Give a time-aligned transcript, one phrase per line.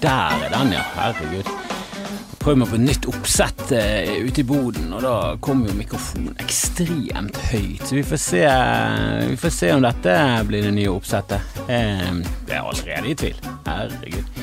[0.00, 0.82] Der er den, ja.
[0.94, 1.48] Herregud.
[2.38, 6.36] Prøv meg på et nytt oppsett uh, ute i boden, og da kommer jo mikrofonen
[6.42, 7.82] ekstremt høyt.
[7.88, 8.42] Så vi får se,
[9.32, 10.14] vi får se om dette
[10.46, 11.42] blir det nye oppsettet.
[11.66, 13.42] Uh, jeg er allerede i tvil.
[13.66, 14.42] Herregud.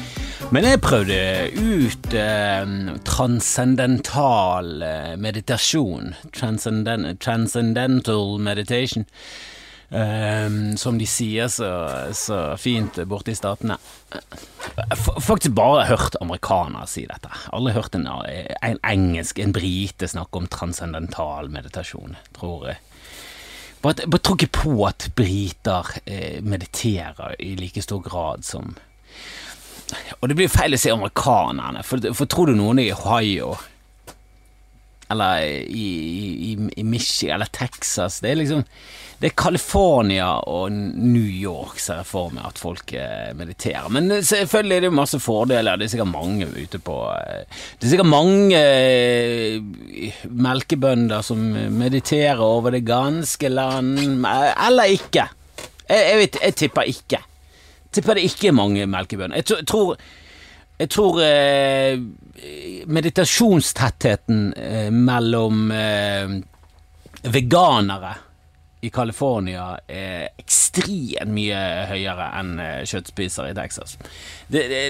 [0.52, 1.18] Men jeg prøvde
[1.56, 2.72] ut eh,
[3.06, 4.72] transcendental
[5.22, 6.16] meditasjon.
[6.34, 9.06] Transcenden transcendental meditation.
[9.90, 11.68] Um, som de sier så,
[12.14, 13.80] så fint borte i statene.
[14.94, 17.32] F faktisk bare hørt amerikanere si dette.
[17.50, 22.78] Aldri hørt en, en engelsk, en brite snakke om transcendental meditasjon, tror jeg.
[23.82, 28.76] Bare, bare tror ikke på at briter eh, mediterer i like stor grad som
[30.20, 33.56] Og det blir feil å si amerikanerne, for, for tror du noen i Ohio
[35.10, 35.86] eller i,
[36.52, 38.66] i, i Michigan eller Texas Det er liksom
[39.20, 43.90] det er California og New York ser jeg for meg at folk eh, mediterer.
[43.92, 45.76] Men selvfølgelig er det masse fordeler.
[45.76, 47.42] Det er sikkert mange ute på eh,
[47.76, 51.42] Det er sikkert mange eh, melkebønder som
[51.76, 54.00] mediterer over det ganske land.
[54.24, 55.28] Eller ikke.
[55.84, 57.20] Jeg, jeg, vet, jeg tipper ikke.
[57.20, 59.44] Jeg tipper det ikke er mange melkebønder.
[59.44, 60.00] Jeg tror,
[60.80, 62.00] jeg tror eh,
[62.88, 66.40] meditasjonstettheten eh, mellom eh,
[67.28, 68.16] veganere
[68.80, 73.98] i California er ekstremt mye høyere enn eh, kjøttspisere i Texas.
[74.48, 74.82] Det, det,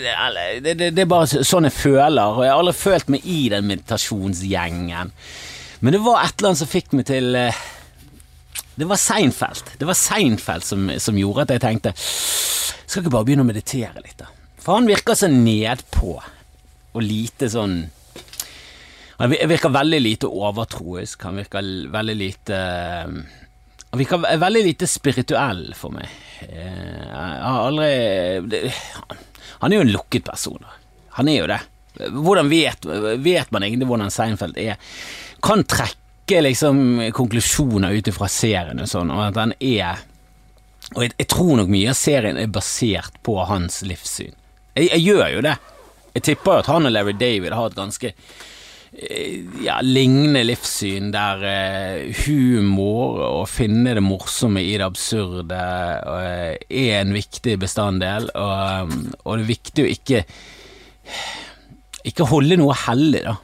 [0.62, 3.66] det, det, er bare sånn jeg føler, og jeg har aldri følt meg i den
[3.72, 5.14] meditasjonsgjengen.
[5.80, 7.66] Men det var et eller annet som fikk meg til eh,
[8.78, 9.78] Det var Seinfeld.
[9.80, 14.04] Det var Seinfeld som, som gjorde at jeg tenkte Skal ikke bare begynne å meditere
[14.04, 14.30] litt, da?
[14.70, 16.12] For han virker så nedpå,
[16.94, 17.88] og lite sånn
[19.18, 21.24] Han virker veldig lite overtroisk.
[21.26, 22.60] Han virker veldig lite
[23.90, 26.06] han virker veldig lite spirituell for meg.
[26.46, 28.62] Eh, jeg har aldri
[29.58, 30.68] Han er jo en lukket person.
[31.18, 31.60] Han er jo det.
[32.14, 32.86] Hvordan vet,
[33.26, 34.78] vet man egentlig hvordan Seinfeld er?
[35.42, 40.06] Kan trekke liksom konklusjoner ut ifra serien og sånn, og at han er
[40.94, 44.38] Og jeg, jeg, tror nok mye av serien er basert på hans livssyn.
[44.80, 45.58] Jeg, jeg gjør jo det.
[46.16, 48.14] Jeg tipper jo at han og Larry David har et ganske
[48.92, 56.56] Eh, ja, lignende livssyn der uh, humor og finne det morsomme i det absurde uh,
[56.58, 60.24] er en viktig bestanddel, og, og, det er viktig å ikke
[62.10, 63.36] ikke holde noe hellig, da.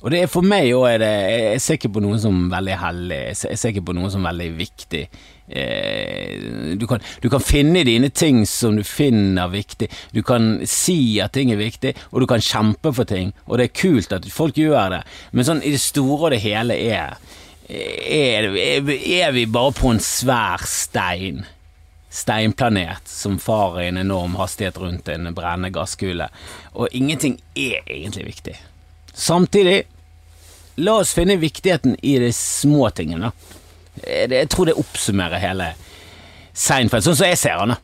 [0.00, 3.60] Og det er for meg òg Jeg ser ikke på noe som veldig hellig, jeg
[3.60, 5.04] ser ikke på noe som veldig viktig.
[5.50, 9.90] Eh, du, kan, du kan finne dine ting som du finner viktig.
[10.14, 13.68] Du kan si at ting er viktig, og du kan kjempe for ting, og det
[13.68, 17.18] er kult at folk gjør det, men sånn i det store og det hele er
[17.70, 21.44] er, er vi bare på en svær stein?
[22.10, 26.26] steinplanet som farer i en enorm hastighet rundt en brennende gasskule,
[26.74, 28.56] og ingenting er egentlig viktig.
[29.14, 29.84] Samtidig,
[30.82, 33.30] la oss finne viktigheten i de små tingene.
[34.06, 35.72] Jeg tror det oppsummerer hele
[36.56, 37.76] Seinfeld, sånn som jeg ser han.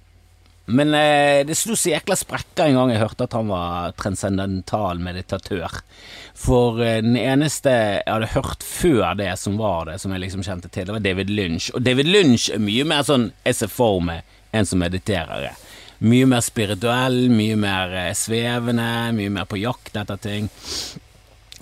[0.66, 4.98] Men eh, det slo så jækla sprekker en gang jeg hørte at han var transcendental
[4.98, 5.78] meditatør.
[6.36, 10.42] For eh, den eneste jeg hadde hørt før det som var det, som jeg liksom
[10.46, 11.70] kjente til, det var David Lynch.
[11.72, 15.54] Og David Lynch er mye mer sånn jeg ser for meg en som mediterer.
[16.02, 20.50] Mye mer spirituell, mye mer eh, svevende, mye mer på jakt etter ting.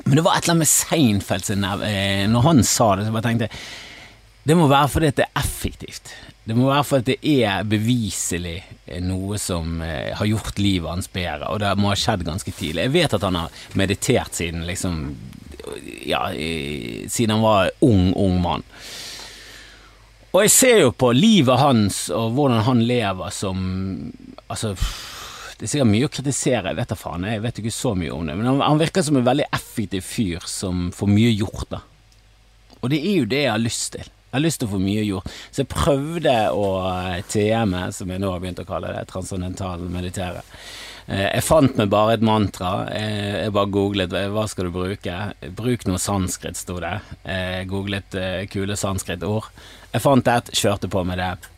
[0.04, 3.12] Men det var et eller annet med Seinfeld sin eh, Når han sa det, så
[3.14, 3.60] bare tenkte jeg
[4.44, 6.10] Det må være fordi det er effektivt.
[6.44, 8.58] Det må være fordi det er beviselig
[9.06, 12.84] noe som eh, har gjort livet hans bedre, og det må ha skjedd ganske tidlig.
[12.84, 15.06] Jeg vet at han har meditert siden liksom
[16.04, 16.26] Ja,
[17.08, 18.64] siden han var ung, ung mann.
[20.34, 23.62] Og jeg ser jo på livet hans og hvordan han lever som
[24.44, 24.74] Altså
[25.54, 28.12] det er sikkert mye å kritisere, jeg vet da faen, jeg vet ikke så mye
[28.12, 28.34] om det.
[28.36, 31.78] Men han, han, virker som en veldig effektiv fyr som får mye gjort, da.
[32.82, 34.10] Og det er jo det jeg har lyst til.
[34.34, 35.34] Jeg har lyst til å få mye gjort.
[35.54, 39.84] Så jeg prøvde å eh, TM-e, som jeg nå har begynt å kalle det, transcendental
[39.86, 40.42] meditere.
[41.06, 42.72] Eh, jeg fant meg bare et mantra.
[42.90, 45.20] Eh, jeg bare googlet hva skal du bruke.
[45.54, 46.96] Bruk noe sanskrit, sto det.
[47.22, 48.18] Jeg googlet
[48.50, 49.52] kule sanskrit-ord.
[49.94, 51.53] Jeg fant et, kjørte på med det.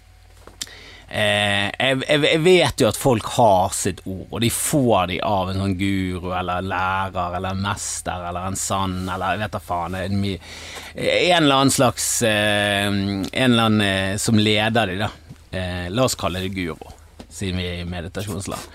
[1.09, 5.53] Eh, jeg, jeg, vet jo at folk har sitt ord, og de får de av
[5.53, 9.95] en sånn guru eller lærer eller mester eller en sann eller jeg vet da faen
[10.01, 15.11] en, eller annen slags eh, En eller annen eh, som leder de, da.
[15.55, 16.91] Eh, la oss kalle det guru,
[17.31, 18.75] siden vi er i meditasjonsland.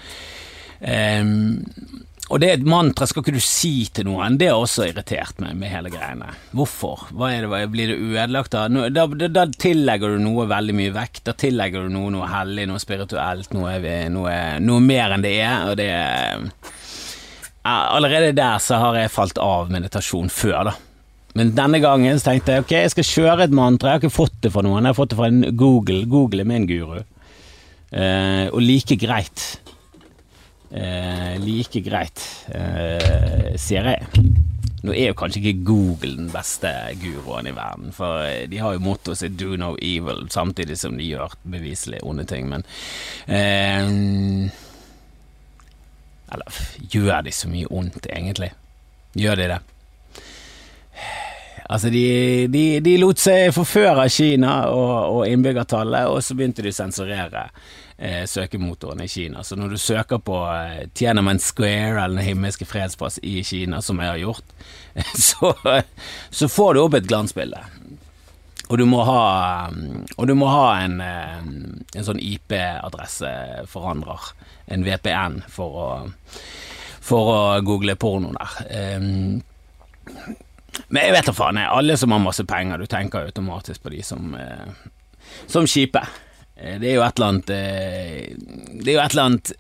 [2.32, 4.38] Eh, og det er et mantra skal ikke du si til noen.
[4.40, 6.32] Det har også irritert meg med hele greiene.
[6.56, 7.08] Hvorfor?
[7.12, 8.68] Hva er det, Blir det ødelagt da?
[8.68, 9.28] Da, da?
[9.28, 11.26] da, tillegger du noe veldig mye vekt.
[11.28, 13.76] Da tillegger du noe noe hellig, noe spirituelt, noe,
[14.12, 15.68] noe, noe mer enn det er.
[15.72, 15.90] Og det
[17.62, 20.72] Allerede der så har jeg falt av meditasjon før, da.
[21.38, 23.92] Men denne gangen så tenkte jeg ok, jeg skal kjøre et mantra.
[23.92, 26.02] Jeg har ikke fått det fra noen, jeg har fått det fra en Google.
[26.10, 27.04] Google er min guru.
[27.92, 29.46] Eh, og like greit
[30.74, 32.24] eh, like greit,
[32.54, 34.32] eh, ser jeg.
[34.82, 36.72] Nå er jo kanskje ikke Google den beste
[37.02, 40.98] guroen i verden, for eh, de har jo mottoet sitt 'do no evil', samtidig som
[40.98, 42.66] de gjør beviselig onde ting, men
[43.28, 44.50] eh,
[46.32, 46.58] Eller
[46.90, 48.54] gjør de så mye ondt, egentlig?
[49.20, 49.60] Gjør de det?
[51.72, 56.66] Altså, de, de, de lot seg forføre av Kina og, og innbyggertallet, og så begynte
[56.66, 57.46] de å sensurere
[57.96, 59.46] eh, søkemotoren i Kina.
[59.48, 64.04] Så når du søker på eh, Tiananmen Square eller Den himmelske fredsplass i Kina, som
[64.04, 64.52] jeg har gjort,
[65.30, 65.54] så,
[66.30, 67.64] så får du opp et glansbilde.
[68.72, 69.68] Og du må ha,
[70.28, 71.40] du må ha en, eh,
[71.96, 74.20] en sånn IP-adresseforandrer,
[74.72, 76.10] en VPN, for å,
[77.00, 78.50] for å google porno der.
[79.00, 79.42] Um,
[80.88, 84.04] men jeg vet da faen, alle som har masse penger, du tenker automatisk på de
[84.06, 84.68] som, eh,
[85.48, 86.04] som kjipe.
[86.56, 88.36] Eh, det er jo et eller annet eh,
[88.82, 89.52] Det er jo et eller annet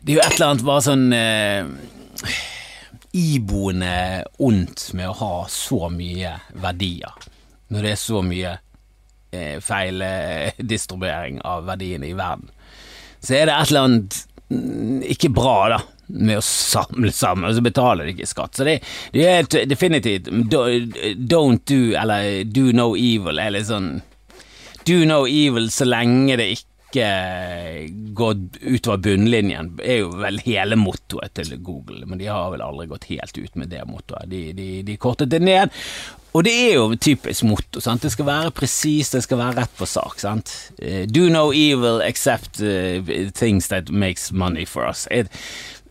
[0.00, 2.34] Det er jo et eller annet bare sånn eh,
[3.14, 7.12] iboende ondt med å ha så mye verdier,
[7.70, 8.56] når det er så mye
[9.30, 12.50] eh, distribuering av verdiene i verden.
[13.22, 14.18] Så er det et eller annet
[14.50, 18.56] mm, ikke bra, da, med å samle sammen, og så betaler de ikke skatt.
[18.58, 18.78] Så det,
[19.14, 23.96] det er definitivt don't do, eller do no evil, er litt sånn
[24.84, 27.06] do no evil så lenge det ikke
[28.14, 28.34] går
[28.76, 33.08] utover bunnlinjen, er jo vel hele mottoet til Google, men de har vel aldri gått
[33.10, 34.28] helt ut med det mottoet.
[34.30, 35.72] De, de, de kortet det ned,
[36.34, 37.80] og det er jo typisk motto.
[37.82, 38.02] Sant?
[38.02, 40.18] Det skal være presist, det skal være rett på sak.
[40.18, 40.50] Sant?
[40.82, 45.06] Uh, do no evil except uh, things that makes money for us.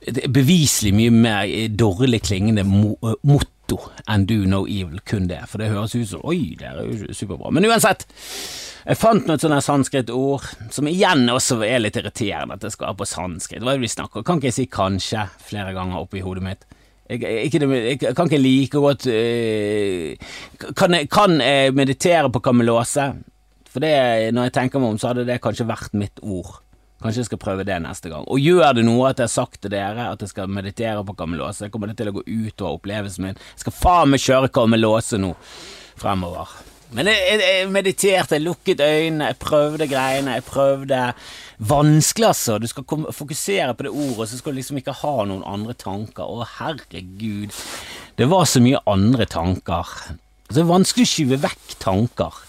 [0.03, 3.79] Et, er beviselig mye mer dårlig klingende mo motto
[4.11, 5.39] enn do no evil, kun det.
[5.47, 7.53] For det høres ut som oi, det er jo superbra.
[7.55, 8.07] Men uansett.
[8.83, 10.43] Jeg fant noe sånne sanskrit-ord,
[10.75, 13.63] som igjen også er litt irriterende at det skal være på sanskrit.
[13.63, 16.65] Hva er det vi snakker Kan ikke jeg si 'kanskje' flere ganger oppi hodet mitt?
[17.09, 20.15] Jeg, ikke, jeg, kan ikke like godt øh,
[20.75, 23.13] kan, jeg, kan, jeg, meditere på kamelose?
[23.69, 26.62] For det, når jeg tenker meg om, så hadde det kanskje vært mitt ord.
[27.03, 28.25] Kanskje jeg skal prøve det neste gang.
[28.31, 31.17] Og gjør det noe at jeg har sagt til dere at jeg skal meditere på
[31.19, 31.67] Kamelåse?
[31.73, 33.41] kommer det til å gå ut over opplevelsen min.
[33.57, 35.33] Jeg skal faen meg kjøre Kamelåse nå
[35.99, 36.53] fremover.
[36.93, 40.99] Men jeg, jeg, mediterte, jeg lukket øynene, jeg prøvde greiene, jeg prøvde
[41.63, 42.57] Vanskelig, altså.
[42.59, 45.75] Du skal komme, fokusere på det ordet, så skal du liksom ikke ha noen andre
[45.79, 46.25] tanker.
[46.27, 47.53] Å, herregud.
[48.19, 49.93] Det var så mye andre tanker.
[50.49, 52.41] Det er vanskelig å skyve vekk tanker.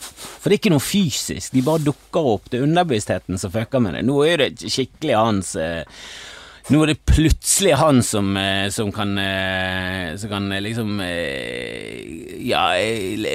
[0.45, 2.51] For det er ikke noe fysisk, de bare dukker opp.
[2.53, 4.05] Det er underbevisstheten som fucker med det.
[4.05, 5.89] Nå er det skikkelig hans eh,
[6.73, 11.01] nå er det plutselig han som, eh, som kan, eh, som kan eh, liksom
[12.41, 12.63] ja,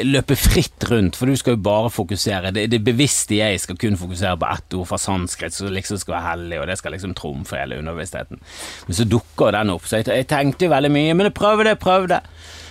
[0.03, 2.51] løpe fritt rundt, for du skal jo bare fokusere.
[2.55, 6.15] Det, det bevisste jeg skal kun fokusere på ett ord fra sanskrit som liksom skal
[6.15, 8.41] være hellig, og det skal liksom trumfe hele underbevisstheten.
[8.87, 11.69] Men så dukker den opp, så jeg, jeg tenkte jo veldig mye, men jeg prøvde,
[11.69, 12.23] jeg prøvde.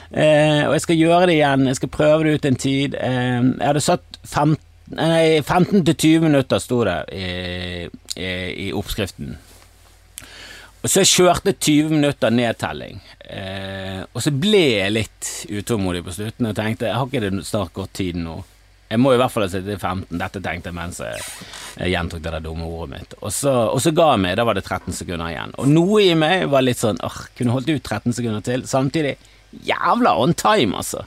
[0.08, 2.94] Eh, og jeg skal gjøre det igjen, jeg skal prøve det ut en tid.
[2.96, 4.56] Eh, jeg hadde satt 15
[5.44, 8.28] 15 20 minutter, sto det i, i,
[8.68, 9.34] i oppskriften.
[10.78, 16.48] Og så kjørte 20 minutter nedtelling, eh, og så ble jeg litt utålmodig på slutten
[16.48, 18.38] og tenkte jeg har ikke det snart gått tid nå.
[18.88, 21.18] Jeg må i hvert fall ha sittet i 15, dette tenkte jeg mens jeg,
[21.76, 23.18] jeg gjentok det der dumme ordet mitt.
[23.20, 25.52] Og så, og så, ga jeg meg, da var det 13 sekunder igjen.
[25.60, 28.64] Og noe i meg var litt sånn åh, kunne holdt ut 13 sekunder til.
[28.70, 29.18] Samtidig
[29.66, 31.04] jævla on time, altså.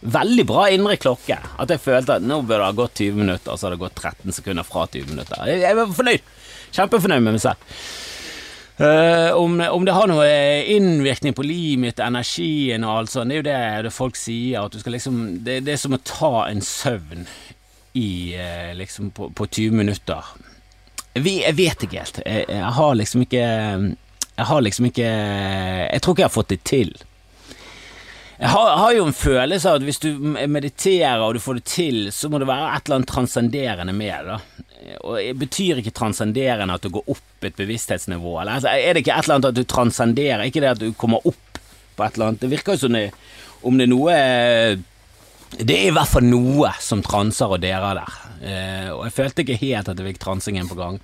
[0.00, 1.36] Veldig bra indre klokke.
[1.60, 3.82] At jeg følte at nå bør det ha gått 20 minutter, og så har det
[3.82, 5.42] gått 13 sekunder fra 20 minutter.
[5.50, 6.30] Jeg, var fornøyd.
[6.70, 7.74] Kjempefornøyd med meg selv.
[8.80, 10.28] Uh, om, om, det har noe
[10.72, 14.62] innvirkning på livet mitt, energien og alt sånt, det er jo det, det folk sier.
[14.62, 17.26] At du skal liksom, det, det er som å ta en søvn
[17.92, 20.32] i, uh, liksom på, på, 20 minutter.
[21.12, 22.22] Jeg, jeg vet ikke helt.
[22.24, 26.52] Jeg, jeg, har liksom ikke Jeg har liksom ikke Jeg tror ikke jeg har fått
[26.54, 26.94] det til.
[28.40, 30.14] Jeg har, har, jo en følelse av at hvis du
[30.48, 34.30] mediterer og du får det til, så må det være et eller annet transcenderende med
[34.30, 34.38] det.
[35.04, 38.38] Og det betyr ikke transcenderende at du går opp et bevissthetsnivå?
[38.40, 40.88] Eller altså, er det ikke et eller annet at du transcenderer, ikke det at du
[40.96, 41.60] kommer opp
[41.98, 42.40] på et eller annet?
[42.40, 43.10] Det virker jo som det,
[43.60, 44.16] om det er noe
[45.60, 48.18] Det er i hvert fall noe som transer og derer der.
[48.40, 50.96] Eh, og jeg følte ikke helt at jeg fikk transingen på gang.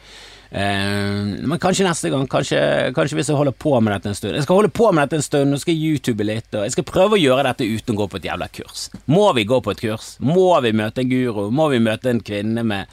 [0.50, 2.26] Eh, men kanskje neste gang.
[2.30, 2.60] Kanskje,
[2.96, 4.36] kanskje, hvis jeg holder på med dette en stund.
[4.38, 6.88] Jeg skal holde på med dette en stund, nå skal YouTube litt, og jeg skal
[6.88, 8.88] prøve å gjøre dette uten å gå på et jævla kurs.
[9.10, 10.14] Må vi gå på et kurs?
[10.22, 11.46] Må vi møte en guru?
[11.54, 12.92] Må vi møte en kvinne med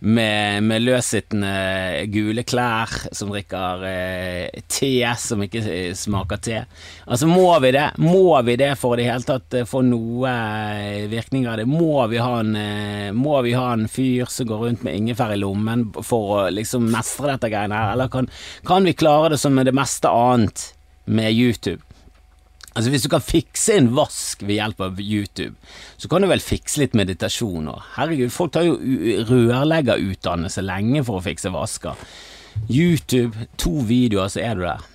[0.00, 5.62] med, med løssittende gule klær som drikker eh, te som ikke
[5.98, 6.60] smaker te.
[7.06, 7.86] Altså, må vi det?
[8.02, 11.66] Må vi det for i det hele tatt eh, få noe eh, virkning av det?
[11.70, 15.34] Må vi, ha en, eh, må vi ha en fyr som går rundt med ingefær
[15.34, 18.30] i lommen for å liksom mestre dette greiene her, eller kan,
[18.68, 20.70] kan vi klare det som med det meste annet
[21.08, 21.82] med YouTube?
[22.78, 25.56] Altså Hvis du kan fikse en vask ved hjelp av YouTube,
[25.98, 27.80] så kan du vel fikse litt meditasjon òg.
[27.96, 28.76] Herregud, folk tar jo
[29.26, 31.98] rørleggerutdannelse lenge for å fikse vasker.
[32.70, 34.86] YouTube, to videoer, så er du der.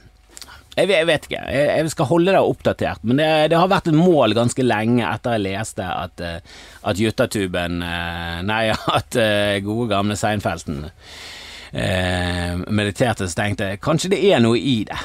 [0.73, 3.91] Jeg jeg vet ikke, jeg, jeg, skal holde deg oppdatert, men det, det, har vært
[3.91, 8.63] et mål ganske lenge etter jeg leste at, eh, at Juttatuben eh, Nei,
[8.97, 10.85] at eh, gode gamle Seinfelten
[11.73, 14.97] mediterte, så tenkte jeg kanskje det er noe i det.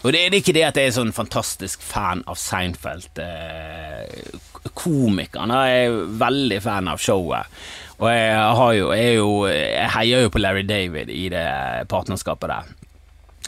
[0.00, 3.20] Og det er ikke det at jeg er sånn fantastisk fan av Seinfeld.
[3.20, 4.38] Eh,
[4.72, 7.60] komikeren jeg er veldig fan av showet.
[8.00, 8.36] Og jeg,
[8.78, 11.48] jo, jeg, jo, jeg heier jo på Larry David i det
[11.92, 12.70] partnerskapet der.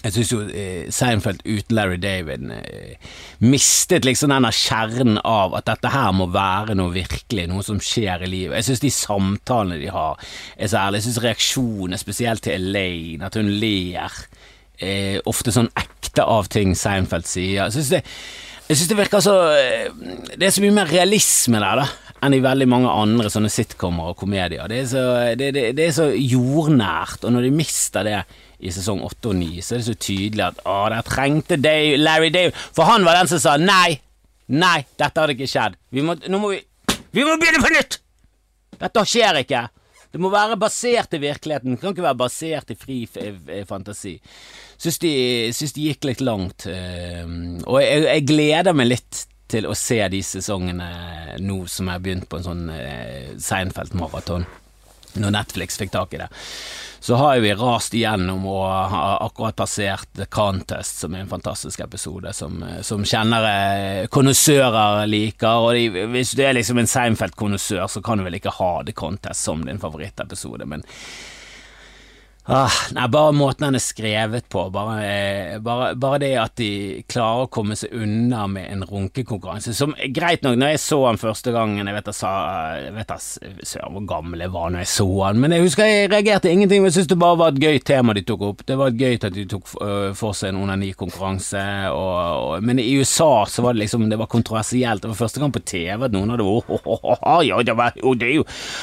[0.02, 3.10] Jeg syns jo eh, Seinfeld uten Larry David eh,
[3.46, 8.26] mistet liksom denne kjernen av at dette her må være noe virkelig, noe som skjer
[8.26, 8.58] i livet.
[8.58, 10.18] Jeg syns de samtalene de har
[10.56, 11.00] er så ærlige.
[11.00, 14.20] Jeg syns reaksjonene, spesielt til Elaine, at hun ler
[14.82, 17.64] eh, ofte sånn ekte av ting Seinfeld sier.
[17.64, 18.02] Jeg syns det,
[18.90, 19.88] det, virker så eh,
[20.36, 24.12] Det er så mye mer realisme der, da, enn i veldig mange andre sånne sitcomer
[24.12, 24.68] og komedier.
[24.70, 25.04] Det er så,
[25.38, 28.20] det, det, er så jordnært, og når de mister det
[28.62, 31.98] i sesong åtte og ni, så er det så tydelig at å, der trengte Dave,
[31.98, 33.98] Larry Dave For han var den som sa nei,
[34.54, 35.78] nei, dette hadde ikke skjedd.
[35.98, 36.62] Må, nå må vi
[37.12, 37.98] Vi må begynne på nytt!
[38.82, 39.66] Dette skjer ikke.
[40.12, 42.98] Det må være basert i virkeligheten, det kan ikke være basert i fri
[43.68, 44.18] fantasi.
[44.76, 45.12] Syns de,
[45.56, 47.24] syns de gikk litt langt, eh,
[47.64, 50.88] og jeg, jeg gleder meg litt til å se de sesongene
[51.44, 54.46] nå som jeg har begynt på en sånn eh, Seinfeld-maraton,
[55.20, 56.30] når Netflix fikk tak i det
[57.02, 61.80] så har vi rast igjennom og har akkurat passert The Contest, som er en fantastisk
[61.82, 65.66] episode som, som kjennere, konnoissører liker.
[65.66, 68.94] Og de, hvis du er liksom en Seinfeld-konnoissør, så kan du vel ikke ha The
[68.94, 70.86] Contest som din favorittepisode, men
[72.44, 77.04] Ah, nei, bare måten han er skrevet på, bare, eh, bare, bare, det at de
[77.06, 79.70] klarer å komme seg unna med en runkekonkurranse.
[79.78, 82.32] Som greit nok, når jeg så han første gangen Jeg vet jeg sa
[82.80, 86.10] Jeg vet jeg, hvor gammel jeg var når jeg så han, men jeg husker jeg
[86.10, 86.82] reagerte ingenting.
[86.82, 88.66] Men jeg syntes det bare var et gøy tema de tok opp.
[88.66, 89.70] Det var gøy at de tok
[90.18, 91.62] for seg en onanikonkurranse,
[92.66, 95.04] men i USA så var det liksom Det var kontroversielt.
[95.06, 97.78] Det var første gang på TV at noen hadde oh, oh, oh, oh, ja, det
[97.78, 98.18] var, oh,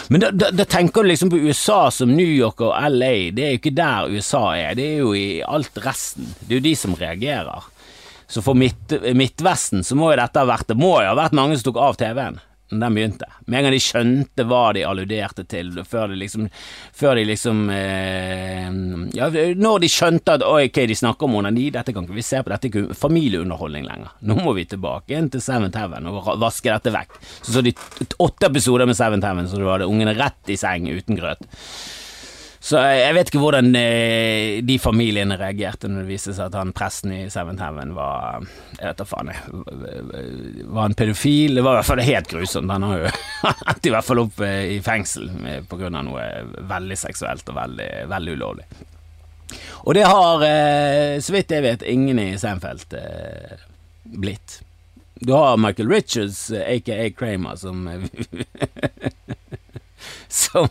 [0.07, 3.35] Men da, da, da tenker du liksom på USA som New York og LA.
[3.35, 6.29] Det er jo ikke der USA er, det er jo i alt resten.
[6.41, 7.69] Det er jo de som reagerer.
[8.29, 11.33] Så for midt, Midtvesten så må jo dette ha vært Det må jo ha vært
[11.33, 12.37] mange som tok av TV-en
[12.69, 13.27] når den begynte.
[13.45, 16.45] Med en gang de skjønte hva de alluderte til, før de liksom,
[16.93, 18.67] før de liksom eh,
[19.17, 22.43] Ja, når de skjønte at ok, de snakker om onani, dette kan ikke vi se
[22.43, 24.13] på, dette er ikke familieunderholdning lenger.
[24.29, 27.17] Nå må vi tilbake igjen til Seventh Heaven og vaske dette vekk.
[27.41, 27.73] Så så de
[28.21, 31.49] åtte episoder med Seventh Heaven så du hadde ungene rett i seng uten grøt.
[32.59, 36.73] Så jeg vet ikke hvordan eh, de familiene reagerte når det viste seg at han
[36.75, 38.43] presten i Seventh Heaven var
[38.75, 39.61] Jeg vet da faen, jeg.
[40.67, 41.55] Var han pedofil?
[41.55, 42.73] Det var i hvert fall helt grusomt.
[42.75, 43.13] Han har jo
[43.69, 45.31] hatt i hvert fall opp eh, i fengsel
[45.71, 46.25] på grunn av noe
[46.67, 48.67] veldig seksuelt og veldig, veldig ulovlig.
[49.87, 52.91] Og det har, eh, så vidt jeg vet, ingen i Seinfeld
[54.19, 54.59] blitt.
[55.23, 57.87] Du har Michael Richards, aka Kramer, som
[60.27, 60.67] Som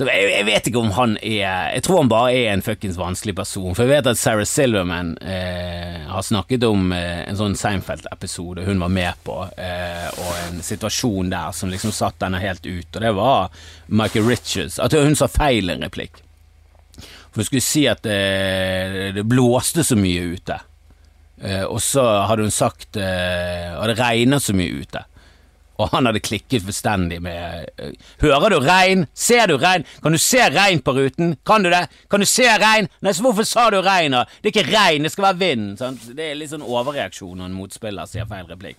[0.00, 2.96] så jeg, jeg, vet ikke om han er Jeg tror han bare er en fuckings
[2.96, 3.74] vanskelig person.
[3.76, 8.80] For jeg vet at Sarah Silverman eh, har snakket om eh, en sånn Seinfeld-episode hun
[8.80, 13.04] var med på, eh, og en situasjon der som liksom satt henne helt ut, og
[13.04, 13.60] det var
[13.92, 14.78] Michael Richards.
[14.80, 16.22] At hun sa feil en replikk.
[16.96, 20.62] For hun skulle si at det, eh, det blåste så mye ute.
[21.44, 25.04] Eh, og så hadde hun sagt eh, Og det regnet så mye ute
[25.80, 29.06] og han hadde klikket fullstendig med eh, Hører du regn?
[29.16, 29.86] Ser du regn?
[30.04, 31.36] Kan du se regn på ruten?
[31.46, 31.86] Kan du det?
[32.10, 32.90] Kan du se regn?
[33.00, 34.26] Nei, så hvorfor sa du regn, da?
[34.40, 35.70] Det er ikke regn, det skal være vind.
[35.80, 36.10] Sant?
[36.16, 38.78] Det er litt sånn overreaksjon når en motspiller sier feil replikk.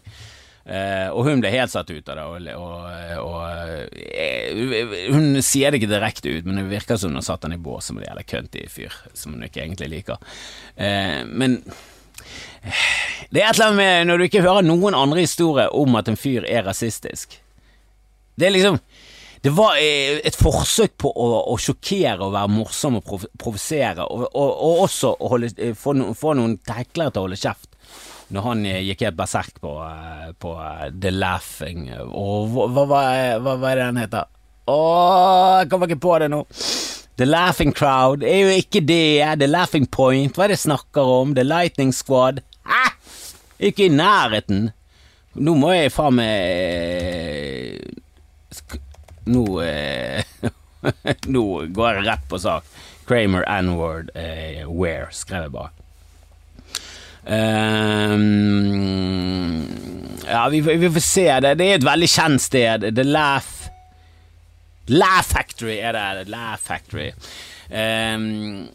[0.61, 5.73] Uh, og hun ble helt satt ut av det, og, og, og uh, Hun sier
[5.73, 7.97] det ikke direkte ut, men det virker som hun har satt han i bås som
[7.97, 10.21] en jævla køntig fyr, som hun ikke egentlig liker.
[10.77, 11.57] Uh, men
[13.31, 16.11] det er et eller annet med når du ikke hører noen andre historier om at
[16.11, 17.37] en fyr er rasistisk.
[18.35, 18.79] Det er liksom
[19.41, 24.05] det var eh, et forsøk på å, å sjokkere og være morsom og prov provosere,
[24.05, 27.71] og, og, og, også holde, eh, få, no, få noen teklere til å holde kjeft.
[28.31, 29.73] Når han eh, gikk helt berserk på,
[30.39, 30.53] på
[30.93, 32.85] The Laughing Og hva, hva,
[33.41, 34.29] hva, hva er det den heter?
[34.69, 34.77] Å,
[35.63, 36.43] jeg kommer ikke på det nå.
[37.21, 39.21] The Laughing Crowd er jo ikke det.
[39.37, 41.35] The Laughing Point, hva er det snakker om?
[41.37, 42.39] The Lightning Squad.
[42.65, 42.97] Hæ?
[43.59, 44.71] Ikke i nærheten.
[45.37, 46.33] Nå må jeg faen meg
[49.29, 50.25] Nå eh,
[51.35, 52.65] Nå går jeg rett på sak.
[53.05, 55.69] Kramer N-word eh, where, skrev jeg bare.
[57.21, 58.17] Um,
[60.25, 61.29] ja, vi, vi, får se.
[61.45, 62.89] Det, det er et veldig kjent sted.
[62.97, 63.60] The Laugh
[64.87, 66.29] Laugh Factory er det.
[66.31, 67.11] Laugh Factory.
[67.69, 68.67] Um,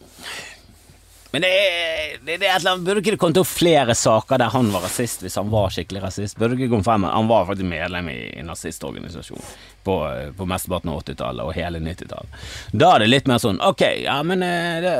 [1.31, 4.53] men det er, det, det er annet Burde ikke det kommet opp flere saker der
[4.53, 6.37] han var rasist, hvis han var skikkelig rasist?
[6.39, 9.43] Burde ikke komme frem Han var faktisk medlem i en nazistorganisasjon
[9.87, 9.97] på,
[10.39, 12.41] på mesteparten av 80-tallet og hele 90-tallet.
[12.71, 14.95] Da er det litt mer sånn Ok, ja, men da,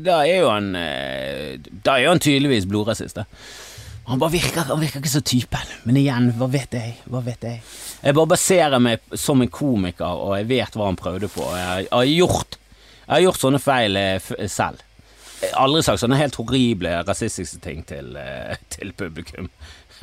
[0.00, 3.26] da er jo han eh, Da er jo han tydeligvis blodrasist, da.
[4.06, 5.74] Han bare virker, han virker ikke så typen.
[5.86, 6.96] Men igjen, hva vet jeg?
[7.10, 7.60] Hva vet jeg?
[8.02, 11.44] Jeg bare baserer meg som en komiker, og jeg vet hva han prøvde på.
[11.54, 12.58] Jeg har gjort,
[13.04, 14.82] jeg har gjort sånne feil eh, selv.
[15.42, 19.50] Jeg har aldri sagt sånne helt horrible rasistiske ting til, eh, til publikum.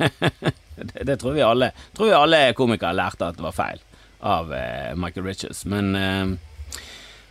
[0.00, 3.82] det, det, tror vi alle tror vi alle komikere lærte at det var feil
[4.24, 5.66] av uh, Michael Richards.
[5.68, 5.92] Men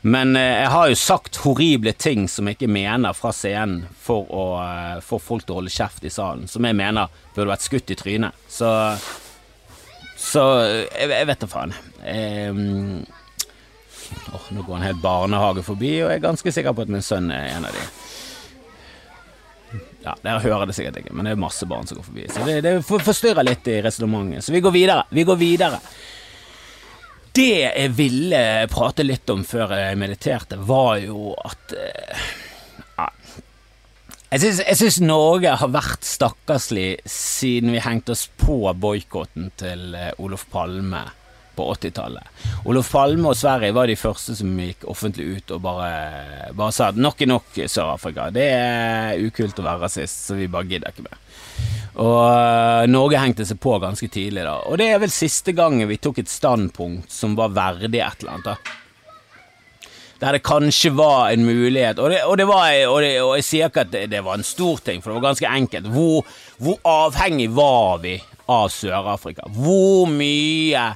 [0.01, 4.29] men eh, jeg har jo sagt horrible ting som jeg ikke mener fra scenen for
[4.32, 7.65] å eh, få folk til å holde kjeft i salen, som jeg mener burde vært
[7.68, 8.46] skutt i trynet.
[8.48, 8.70] Så
[10.20, 11.74] Så jeg, jeg vet da faen.
[12.03, 13.06] Um,
[14.36, 17.06] oh, nå går en hel barnehage forbi, og jeg er ganske sikker på at min
[17.06, 17.86] sønn er en av de.
[20.03, 22.27] Ja, Dere hører det sikkert ikke, men det er masse barn som går forbi.
[22.32, 24.46] Så det, det forstyrrer litt i resonnementet.
[24.48, 25.03] Så vi går videre.
[25.12, 25.79] Vi går videre.
[27.39, 32.24] Det jeg ville prate litt om før jeg mediterte, var jo at eh,
[32.98, 33.05] ja,
[34.36, 40.49] Jeg syns Norge har vært stakkarslig siden vi hengte oss på boikotten til eh, Olof
[40.52, 41.06] Palme
[41.56, 42.43] på 80-tallet.
[42.67, 45.89] Olof Palme og Sverige var de første som gikk offentlig ut og bare,
[46.60, 48.28] bare sa at nok er nok, Sør-Afrika.
[48.36, 51.23] Det er ukult å være rasist, så vi bare gidder ikke mer.
[52.00, 54.60] Og eh, Norge hengte seg på ganske tidlig, da.
[54.69, 58.38] Og det er vel siste gangen vi tok et standpunkt som var verdig et eller
[58.38, 58.54] annet.
[58.54, 58.78] da
[60.19, 62.00] der det kanskje var en mulighet.
[62.00, 64.43] Og, det, og, det var, og, det, og jeg sier ikke at det, var en
[64.43, 65.88] stor ting, for det var ganske enkelt.
[65.93, 66.26] Hvor,
[66.60, 68.17] hvor avhengig var vi
[68.52, 69.48] av Sør-Afrika?
[69.56, 70.89] Hvor mye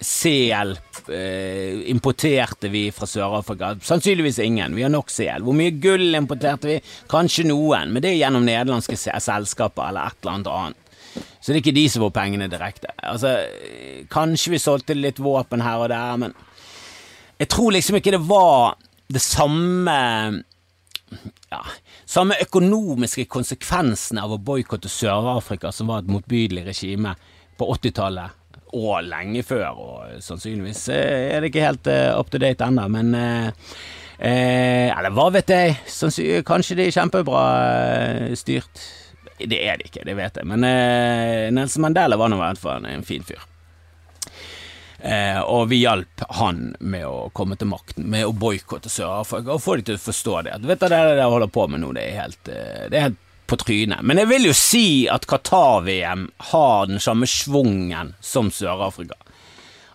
[0.00, 0.74] sel
[1.08, 3.74] eh, importerte vi fra Sør-Afrika?
[3.82, 4.74] Sannsynligvis ingen.
[4.76, 5.44] Vi har nok sel.
[5.44, 6.80] Hvor mye gull importerte vi?
[7.10, 10.82] Kanskje noen, men det er gjennom nederlandske selskaper eller et eller annet annet.
[11.40, 12.90] Så det er ikke de som får pengene direkte.
[13.06, 13.36] Altså,
[14.12, 16.36] kanskje vi solgte litt våpen her og der, men
[17.40, 18.76] jeg tror liksom ikke det var
[19.12, 19.96] det samme
[21.52, 21.60] ja,
[22.08, 27.14] samme økonomiske konsekvensene av å boikotte Sør-Afrika, som var et motbydelig regime
[27.56, 28.42] på 80-tallet
[28.74, 32.88] og lenge før, og sannsynligvis eh, er det ikke helt uh, up to date ennå,
[32.92, 33.72] men uh,
[34.18, 35.74] Eller hva vet jeg,
[36.48, 37.42] kanskje de er kjempebra
[38.32, 38.86] styrt.
[39.36, 40.64] Det er de ikke, det vet jeg, men
[41.52, 43.44] Nelson Mandela var nå i hvert fall en fin fyr.
[44.98, 49.62] Eh, og vi hjalp han med å komme til makten, med å boikotte Sør-Afrika og
[49.62, 50.56] få de til å forstå det.
[50.56, 53.20] At, vet du, det de holder på med nå, det er helt, det er helt
[53.46, 54.02] på trynet.
[54.02, 59.18] Men jeg vil jo si at Qatar-VM har den samme svungen som Sør-Afrika.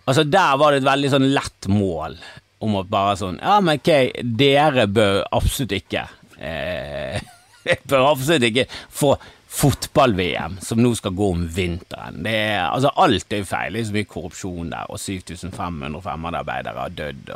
[0.04, 2.16] Altså Der var det et veldig sånn lett mål
[2.62, 3.90] om å bare sånn Ja, men ok,
[4.38, 6.08] dere bør absolutt ikke
[6.42, 7.22] eh,
[7.90, 9.14] Bør absolutt ikke få
[9.52, 12.22] fotball-VM som nå skal gå om vinteren.
[12.24, 13.74] Det er, altså Alt er feil.
[13.76, 17.32] Det er så mye korrupsjon der, og 7500 fremmedarbeidere har dødd,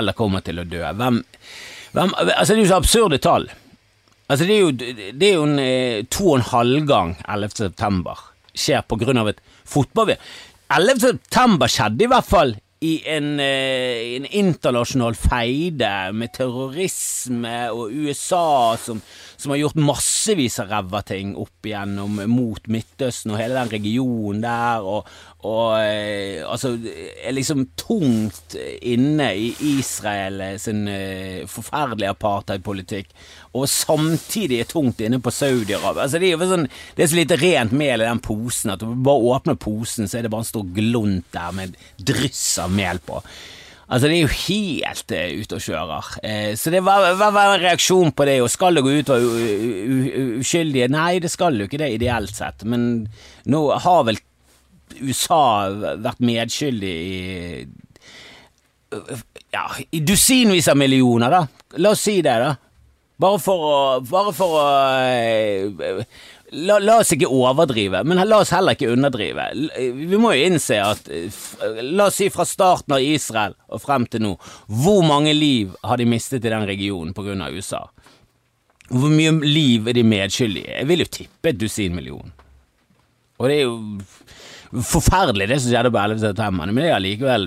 [0.00, 0.82] eller kommer til å dø.
[0.82, 1.20] Hvem,
[1.94, 3.46] hvem, altså Det er jo så absurde tall.
[4.30, 4.70] Altså, det er jo,
[5.18, 7.56] det er jo en eh, to og en halv gang 11.
[7.64, 8.20] september
[8.54, 10.22] skjer på grunn av et fotball-VM.
[10.70, 11.00] 11.
[11.02, 12.54] september skjedde i hvert fall
[12.86, 19.02] i en, eh, en internasjonal feide med terrorisme og USA som
[19.40, 24.42] som har gjort massevis av ræva ting opp igjennom mot Midtøsten og hele den regionen
[24.44, 25.08] der, og,
[25.48, 33.14] og eh, altså er liksom tungt inne i Israel sin eh, forferdelige apartheidpolitikk,
[33.56, 36.04] og samtidig er tungt inne på Saudi-Arabia.
[36.04, 39.32] Altså, det, sånn, det er så lite rent mel i den posen at du bare
[39.32, 43.22] åpner posen, så er det bare en stor glunt der med dryss av mel på.
[43.90, 46.10] Altså, det er jo helt uh, ute og kjører.
[46.22, 49.12] Uh, så det var, var, var, en reaksjon på det, og skal det gå ut
[49.16, 49.28] og
[50.38, 50.90] uskyldige?
[50.94, 53.08] Nei, det skal jo ikke det, ideelt sett, men
[53.50, 54.22] nå har vel
[55.00, 55.42] USA
[56.02, 57.20] vært medskyldig i
[59.50, 61.44] ja, i dusinvis av millioner, da.
[61.82, 62.54] La oss si det, da.
[63.20, 64.66] Bare for å, bare for å
[65.04, 66.04] eh,
[66.52, 69.46] la, la, oss ikke overdrive, men la oss heller ikke underdrive.
[69.96, 71.10] Vi må jo innse at
[71.86, 74.34] La oss si fra starten av Israel og frem til nå,
[74.82, 77.36] hvor mange liv har de mistet i den regionen pga.
[77.50, 77.84] USA?
[78.90, 80.78] Hvor mye liv er de medskyldige?
[80.80, 82.32] Jeg vil jo tippe et dusin million.
[83.38, 86.22] Og det er jo forferdelig det som skjedde på 11.
[86.24, 87.46] september, men det er allikevel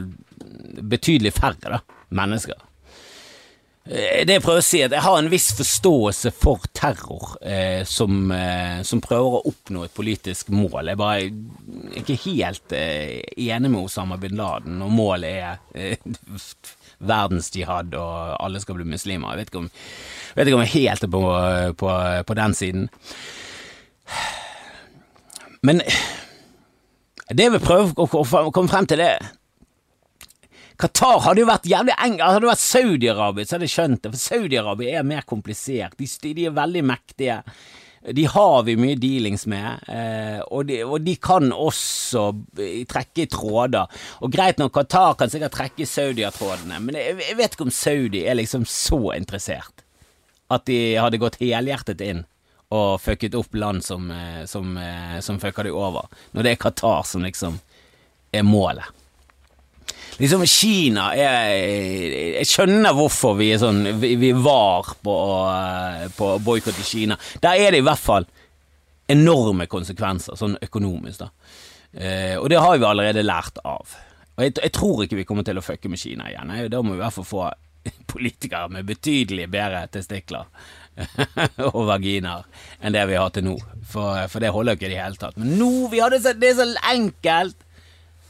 [0.89, 1.81] betydelig færre da,
[2.15, 2.57] mennesker.
[3.83, 7.81] Eh, det jeg prøver å si, at jeg har en viss forståelse for terror eh,
[7.83, 10.93] som, eh, som, prøver å oppnå et politisk mål.
[10.93, 13.19] Jeg er ikke helt eh,
[13.49, 16.07] enig med Osama bin Laden og målet er eh,
[17.03, 19.35] verdensjihad og alle skal bli muslimer.
[19.35, 19.69] Jeg vet ikke om,
[20.37, 21.23] vet ikke om jeg helt er på,
[21.83, 21.93] på,
[22.31, 22.89] på den siden.
[25.63, 25.83] Men
[27.27, 29.42] det jeg vil prøve å komme frem til, det
[30.81, 34.11] Qatar hadde jo vært jævlig eng Hadde det vært Saudi-Arabia, så hadde jeg skjønt det,
[34.13, 35.95] for Saudi-Arabia er mer komplisert.
[35.99, 37.39] De, de, er veldig mektige.
[38.17, 42.25] De har vi mye dealings med, eh, og, de, og, de, kan også
[42.91, 44.03] trekke i tråder.
[44.25, 47.73] Og greit nok, Qatar kan sikkert trekke i Saudi-trådene, men jeg, jeg, vet ikke om
[47.73, 49.85] Saudi er liksom så interessert
[50.53, 52.25] at de hadde gått helhjertet inn
[52.73, 56.61] og fucket opp land som, eh, som, eh, som fucker de over, når det er
[56.65, 57.59] Qatar som liksom
[58.33, 58.89] er målet.
[60.23, 61.49] Liksom Kina er
[62.39, 65.15] Jeg skjønner hvorfor vi er sånn Vi, var på,
[66.15, 67.17] på boikott i Kina.
[67.43, 68.27] Der er det i hvert fall
[69.11, 71.27] enorme konsekvenser, sånn økonomisk, da.
[71.93, 73.91] Eh, og det har vi allerede lært av.
[74.33, 76.53] Og jeg, jeg, tror ikke vi kommer til å fucke med Kina igjen.
[76.71, 77.49] Da må vi i hvert fall få
[78.07, 80.47] politikere med betydelig bedre testikler
[81.73, 82.45] og vaginer
[82.79, 83.57] enn det vi har til nå.
[83.89, 85.37] For, for det holder ikke i det hele tatt.
[85.41, 87.59] Men nå, vi hadde så, det er så enkelt!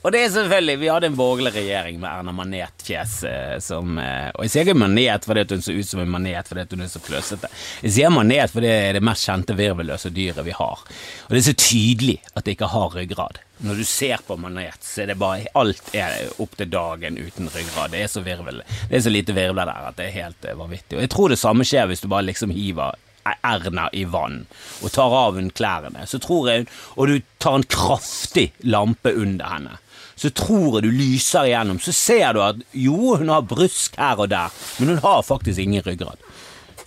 [0.03, 4.29] Og det er selvfølgelig Vi hadde en borgerlig regjering med Erna Manet-fjes eh, som eh,
[4.35, 6.91] Og jeg sier ikke manet fordi hun så ut som en manet fordi hun er
[6.91, 7.49] så kløsete.
[7.85, 10.83] Jeg sier manet fordi det er det mest kjente virvelløse dyret vi har.
[10.83, 13.39] Og det er så tydelig at det ikke har ryggrad.
[13.63, 17.47] Når du ser på manet, så er det bare Alt er opp til dagen uten
[17.53, 17.93] ryggrad.
[17.95, 20.57] Det er så virvel Det er så lite virvler der at det er helt uh,
[20.59, 20.97] vanvittig.
[20.97, 24.41] Og jeg tror det samme skjer hvis du bare liksom hiver Erna i vann
[24.83, 26.65] og tar av henne klærne, så tror jeg
[26.99, 29.77] Og du tar en kraftig lampe under henne
[30.23, 31.81] så tror jeg du lyser igjennom.
[31.83, 35.59] Så ser du at jo, hun har brusk her og der, men hun har faktisk
[35.59, 36.21] ingen ryggrad.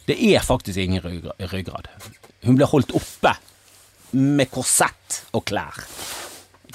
[0.09, 1.90] Det er faktisk ingen ryggrad.
[2.46, 3.35] Hun blir holdt oppe
[4.16, 5.83] med korsett og klær.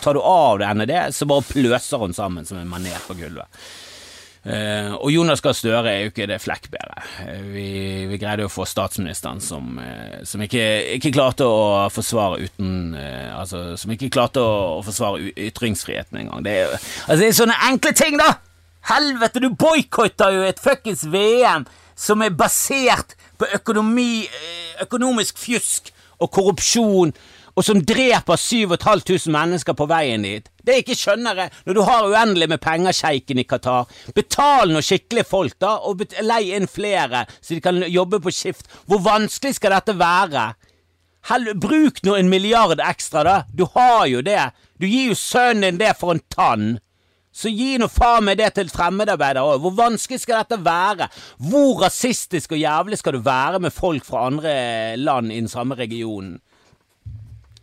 [0.02, 3.50] Tar du av henne det, så bare pløser hun sammen som en manet på gulvet.
[4.42, 7.04] Uh, og Jonas Gahr Støre er jo ikke det flekkbedre.
[7.22, 7.66] Uh, vi,
[8.10, 10.64] vi, greide å få statsministeren som, uh, som ikke,
[10.96, 16.42] ikke, klarte å forsvare uten Altså, som ikke klarte å, å forsvare ytringsfriheten engang.
[16.46, 18.34] Det, er, altså, det er sånne enkle ting, da!
[18.90, 24.26] Helvete, du boikotter jo et fuckings VM som er basert på økonomi,
[24.82, 27.14] økonomisk fjusk og korrupsjon
[27.56, 30.48] og som dreper 7500 mennesker på veien dit.
[30.62, 34.72] Det jeg ikke skjønner, er når du har uendelig med penger, sjeiken i Qatar, betal
[34.72, 38.70] noen skikkelige folk, da, og lei inn flere, så de kan jobbe på skift.
[38.88, 40.52] Hvor vanskelig skal dette være?
[41.30, 43.36] Hell, bruk nå en milliard ekstra, da.
[43.54, 44.40] Du har jo det.
[44.82, 46.72] Du gir jo sønnen din det for en tann.
[47.32, 49.62] Så gi nå faen meg det til fremmedarbeidere òg.
[49.64, 51.08] Hvor vanskelig skal dette være?
[51.48, 54.56] Hvor rasistisk og jævlig skal du være med folk fra andre
[55.00, 56.40] land i den samme regionen?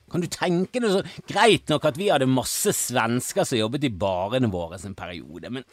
[0.08, 3.92] Kan du tenke deg så Greit nok at vi hadde masse svensker som jobbet i
[3.92, 5.66] barene våre en periode, men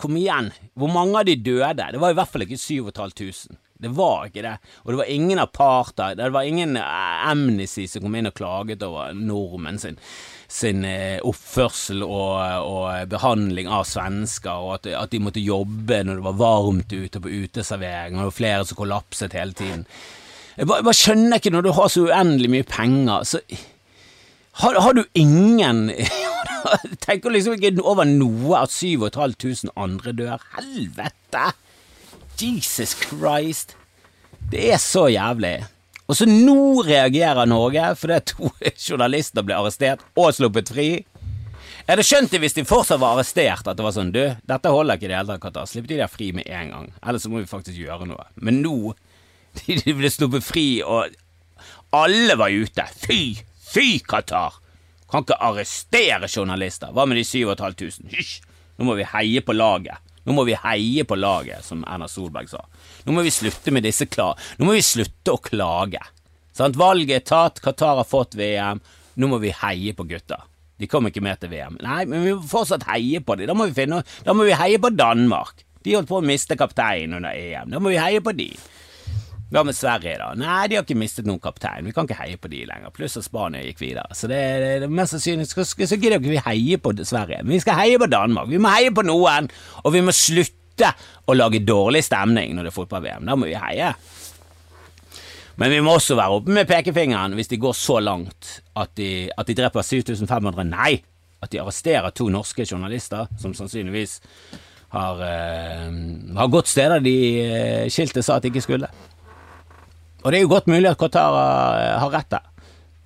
[0.00, 1.90] kom igjen, hvor mange av de døde?
[1.94, 3.60] Det var i hvert fall ikke 7500.
[3.82, 4.54] Det var ikke det.
[4.84, 8.84] Og det var ingen apartheid, det var ingen eh, Amnesty som kom inn og klaget
[8.86, 9.98] over nordmenn sin,
[10.46, 16.20] sin eh, oppførsel og, og, behandling av svensker, og at, at, de måtte jobbe når
[16.20, 19.86] det var varmt ute på uteservering, og det var flere som kollapset hele tiden.
[20.56, 23.40] Jeg bare, bare, skjønner ikke, når du har så uendelig mye penger, så
[24.60, 25.86] har, har du ingen
[27.04, 30.42] Tenker liksom ikke over noe at 7500 andre dør.
[30.58, 31.46] Helvete!
[32.38, 33.76] Jesus Christ!
[34.52, 35.56] Det er så jævlig.
[36.06, 38.50] Og så nå reagerer Norge fordi to
[38.86, 40.88] journalister ble arrestert og sluppet fri.
[41.82, 44.70] Jeg hadde skjønt det hvis de fortsatt var arrestert, at det var sånn Du, dette
[44.70, 45.64] holder ikke i det hele tatt.
[45.70, 46.92] Slipp de der fri med en gang.
[47.02, 48.28] Ellers så må vi faktisk gjøre noe.
[48.38, 48.92] Men nå
[49.84, 51.12] De ble sluppet fri, og
[51.92, 52.86] alle var ute.
[53.04, 53.36] Fy!
[53.72, 54.58] Fy, Qatar!
[55.12, 56.92] Kan ikke arrestere journalister.
[56.94, 58.08] Hva med de 7500?
[58.14, 58.40] Hysj!
[58.78, 60.00] Nå må vi heie på laget.
[60.24, 62.62] Nå må vi heie på laget, som Erna Solberg sa.
[63.04, 64.30] Nå må vi slutte med disse kla...
[64.58, 66.00] Nå må vi slutte å klage.
[66.56, 66.78] Sant?
[66.80, 68.80] Valget er tatt, Qatar har fått VM.
[69.20, 70.40] Nå må vi heie på gutta.
[70.80, 71.76] De kom ikke med til VM.
[71.84, 73.50] Nei, men vi må fortsatt heie på dem.
[73.50, 73.86] Da må vi,
[74.26, 75.66] da må vi heie på Danmark.
[75.82, 77.70] De holdt på å miste kapteinen under EM.
[77.74, 78.48] Da må vi heie på de.
[79.52, 80.30] Hva med Sverige, da?
[80.38, 81.84] Nei, de har ikke mistet noen kaptein.
[81.84, 82.92] Vi kan ikke heie på de lenger.
[82.96, 84.16] Pluss at Spania gikk videre.
[84.16, 87.42] Så det, det, det mest sannsynlig så, så gidder ikke vi heie på Sverige.
[87.44, 88.48] Men vi skal heie på Danmark.
[88.48, 89.50] Vi må heie på noen,
[89.82, 90.94] og vi må slutte
[91.28, 93.28] å lage dårlig stemning når det er fotball-VM.
[93.28, 93.92] Da må vi heie.
[95.60, 99.28] Men vi må også være oppe med pekefingeren hvis de går så langt at de,
[99.36, 100.64] at de dreper 7500.
[100.72, 100.94] Nei!
[101.42, 104.20] At de arresterer to norske journalister, som sannsynligvis
[104.94, 105.88] har, uh,
[106.38, 108.88] har gått steder de uh, skiltet sa at de ikke skulle.
[110.22, 112.48] Og det er jo godt mulig at Qatar uh, har rett der.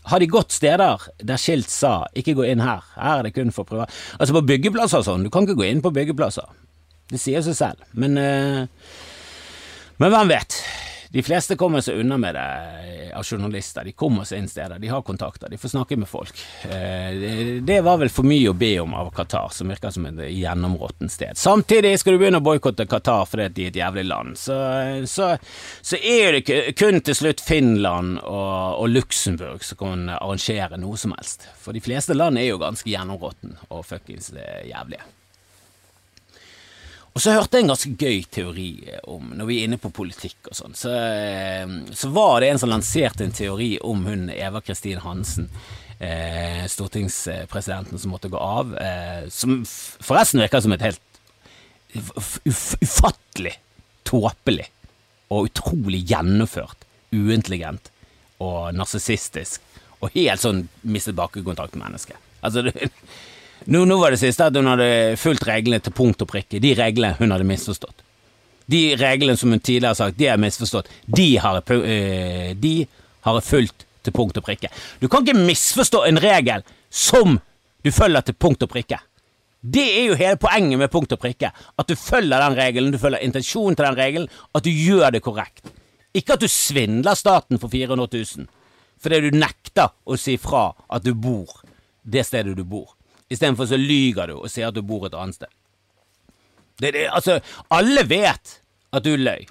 [0.06, 3.50] Har de gått steder der skilt sa 'ikke gå inn her', her er det kun
[3.50, 6.46] for privat Altså på byggeplasser og sånn, du kan ikke gå inn på byggeplasser.
[7.10, 7.82] Det sier seg selv.
[7.92, 8.14] Men,
[9.98, 10.62] men hvem vet?
[11.16, 12.40] De fleste kommer seg unna med det
[13.08, 13.86] eh, av journalister.
[13.88, 16.42] De kommer seg inn steder, de har kontakter, de får snakke med folk.
[16.68, 20.20] Eh, det var vel for mye å be om av Qatar, som virker som et
[20.34, 21.32] gjennområttent sted.
[21.40, 24.36] Samtidig skal du begynne å boikotte Qatar fordi de er et jævlig land.
[24.36, 24.60] Så,
[25.08, 25.32] så,
[25.80, 31.16] så er det kun til slutt Finland og, og Luxembourg som kan arrangere noe som
[31.16, 31.48] helst.
[31.64, 35.08] For de fleste land er jo ganske gjennområtne og fuckings eh, jævlige.
[37.16, 38.70] Og så hørte jeg en ganske gøy teori
[39.08, 42.60] om, når vi er inne på politikk og sånn, så, eh, så, var det en
[42.60, 45.48] som lanserte en teori om hun Eva Kristin Hansen,
[45.96, 51.00] eh, stortingspresidenten som måtte gå av, eh, som forresten virker som et helt
[52.44, 53.54] ufattelig
[54.04, 54.68] tåpelig
[55.32, 56.84] og utrolig gjennomført,
[57.16, 57.88] uintelligent
[58.44, 59.64] og narsissistisk
[60.02, 62.20] og helt sånn mistet bakkekontakt med mennesket.
[62.44, 62.90] Altså, det
[63.64, 66.60] nå, nå, var det siste at hun hadde fulgt reglene til punkt og prikke.
[66.62, 68.04] De reglene hun hadde misforstått.
[68.70, 70.90] De reglene som hun tidligere har sagt, de er misforstått.
[71.06, 72.74] De har, øh, de
[73.26, 74.70] har fulgt til punkt og prikke.
[75.00, 77.40] Du kan ikke misforstå en regel som
[77.84, 78.98] du følger til punkt og prikke.
[79.66, 81.50] Det er jo hele poenget med punkt og prikke.
[81.78, 85.22] At du følger den regelen, du følger intensjonen til den regelen, at du gjør det
[85.22, 85.66] korrekt.
[86.14, 88.46] Ikke at du svindler staten for 400 000
[88.96, 91.60] fordi du nekter å si fra at du bor
[92.02, 92.95] det stedet du bor.
[93.32, 95.50] Istedenfor så lyger du og sier at du bor et annet sted.
[96.76, 97.38] Det, det, altså,
[97.72, 98.58] alle vet
[98.94, 99.46] at du løy.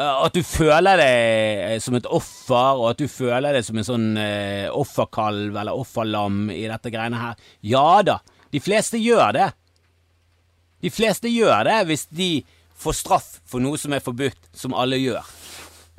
[0.00, 3.78] Eh, at du føler deg eh, som et offer, og at du føler deg som
[3.80, 7.50] en sånn uh, offerkalv eller offerlam i dette greiene her.
[7.66, 9.50] Ja da, de fleste gjør det.
[10.80, 12.30] De fleste gjør det hvis de
[12.80, 15.26] får straff for noe som er forbudt, som alle gjør.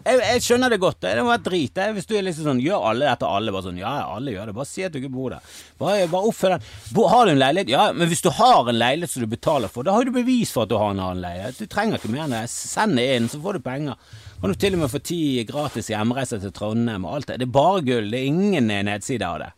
[0.05, 0.99] Jeg, jeg, skjønner det godt.
[1.03, 1.81] Det må være drit.
[1.95, 4.55] Hvis du er liksom sånn Gjør alle dette, alle bare sånn Ja, alle gjør det.
[4.57, 5.53] Bare si at du ikke bor der.
[5.81, 6.65] Bare, bare oppfør den.
[7.11, 7.73] Har du en leilighet?
[7.73, 10.53] Ja, men hvis du har en leilighet som du betaler for, da har du bevis
[10.55, 11.61] for at du har en annen leilighet.
[11.61, 12.43] Du trenger ikke mer enn det.
[12.53, 14.13] Send det inn, så får du penger.
[14.41, 17.41] Kan du til og med få ti gratis hjemreiser til Trondheim og alt det.
[17.41, 18.09] Det er bare gull.
[18.09, 19.51] Det er ingen nedside av det.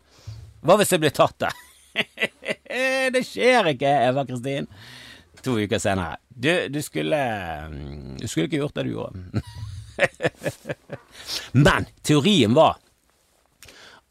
[0.63, 1.53] Hva hvis jeg blir tatt da?
[3.15, 4.67] det skjer ikke, Eva Kristin.
[5.43, 6.17] To uker senere.
[6.27, 7.19] Du, du skulle
[8.19, 9.43] Du skulle ikke gjort det du gjorde.
[11.65, 12.79] Men teorien var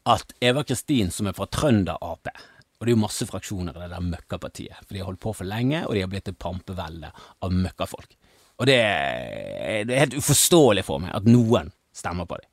[0.09, 2.27] at Eva Kristin, som er fra Trønder Ap
[2.83, 5.31] og det er jo masse fraksjoner i det der møkkapartiet, for de har holdt på
[5.37, 8.17] for lenge, og de har blitt et pampevelde av møkkafolk.
[8.59, 12.49] Og det er, det er helt uforståelig for meg at noen stemmer på dem.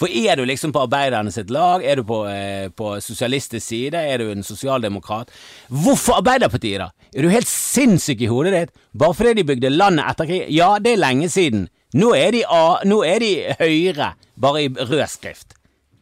[0.00, 4.02] For er du liksom på arbeiderne sitt lag, er du på, eh, på sosialistisk side,
[4.02, 5.30] er du en sosialdemokrat
[5.70, 6.90] Hvorfor Arbeiderpartiet, da?
[7.14, 8.74] Er du helt sinnssyk i hodet ditt?
[8.98, 10.48] Bare fordi de bygde landet etter krig?
[10.58, 11.68] Ja, det er lenge siden.
[11.96, 15.54] Nå er de, A, nå er de Høyre, bare i rød skrift.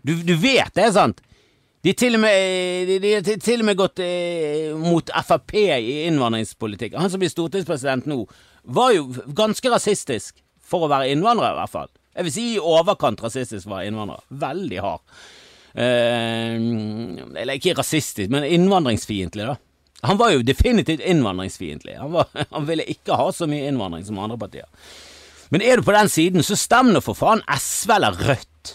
[0.06, 1.20] Du, du vet det, sant?
[1.86, 6.96] De har til og med, til og med gått eh, mot Frp i innvandringspolitikk.
[6.98, 8.24] Han som blir stortingspresident nå,
[8.74, 9.06] var jo
[9.38, 11.92] ganske rasistisk, for å være innvandrer i hvert fall.
[12.16, 14.24] Jeg vil si i overkant rasistisk var innvandrer.
[14.34, 15.04] Veldig hard.
[15.78, 16.56] Eh,
[17.38, 19.54] eller ikke rasistisk, men innvandringsfiendtlig, da.
[20.10, 22.00] Han var jo definitivt innvandringsfiendtlig.
[22.02, 22.18] Han,
[22.56, 24.66] han ville ikke ha så mye innvandring som andre partier.
[25.50, 28.72] Men er du på den siden, så stem nå for faen SV eller Rødt.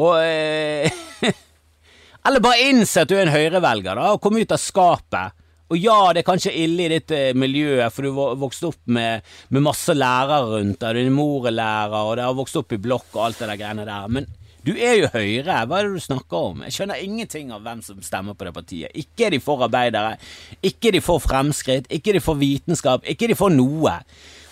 [0.00, 1.00] Og eh,
[2.26, 5.36] Eller bare innse at du er en høyrevelger, da, og kom ut av skapet.
[5.70, 9.24] Og ja, det er kanskje ille i ditt eh, miljø, for du vokste opp med,
[9.54, 12.80] med masse lærere rundt deg, din mor er lærer, og det har vokst opp i
[12.82, 14.10] blokk og alt det der greiene der.
[14.12, 14.26] Men
[14.66, 16.64] du er jo Høyre, hva er det du snakker om?
[16.66, 18.98] Jeg skjønner ingenting av hvem som stemmer på det partiet.
[18.98, 20.18] Ikke er de for arbeidere,
[20.60, 23.94] ikke er de for fremskritt, ikke er de for vitenskap, ikke er de for noe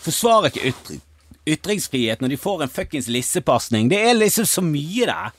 [0.04, 1.04] forsvarer ikke ytring,
[1.48, 3.88] ytringsfrihet når de får en fuckings lissepasning.
[3.88, 5.32] Det er liksom så mye der.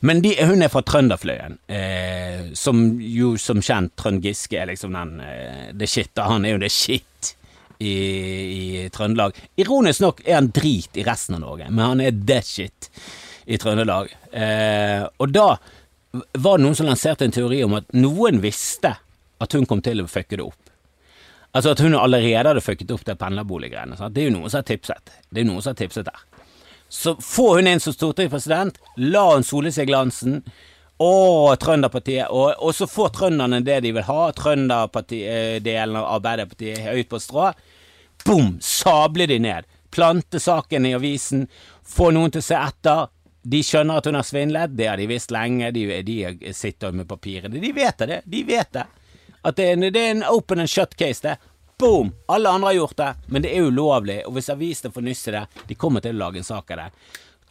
[0.00, 4.94] Men de, hun er fra Trønderfløyen, eh, som jo som kjent Trønd Giske er liksom
[4.94, 6.14] den eh, det shit.
[6.22, 7.32] Han er jo det shit
[7.82, 9.34] i, i Trøndelag.
[9.58, 12.90] Ironisk nok er han drit i resten av Norge, men han er det shit
[13.50, 14.14] i Trøndelag.
[14.30, 15.48] Eh, og da
[16.12, 18.94] var det noen som lanserte en teori om at noen visste
[19.38, 20.67] at hun kom til å fucke det opp.
[21.56, 23.96] Altså at hun allerede hadde fucket opp det pendlerboliggreiene.
[24.12, 25.14] Det er jo noen som har tipset.
[25.30, 26.24] Det er jo noen som har tipset der.
[26.88, 30.42] Så får hun inn som stortingspresident, la hun sole seg glansen.
[30.98, 32.30] Å, Trønderpartiet.
[32.34, 34.20] Og, og, så får trønderne det de vil ha.
[34.34, 37.52] Trønderparti-delen av Arbeiderpartiet høyt på strå.
[38.26, 38.56] Bom!
[38.64, 39.68] Sable de ned.
[39.94, 41.46] Plante saken i avisen.
[41.86, 43.06] Få noen til å se etter.
[43.48, 45.70] De skjønner at hun har svindlet, det har de visst lenge.
[45.72, 47.62] De, de sitter med papirene.
[47.62, 48.20] De vet det.
[48.26, 48.84] De vet det.
[49.46, 51.36] At det er, det er en open and shut case, det.
[51.78, 52.10] Boom!
[52.26, 55.34] Alle andre har gjort det, men det er ulovlig, og hvis avisene får nyss i
[55.36, 56.88] det, de kommer til å lage en sak av det.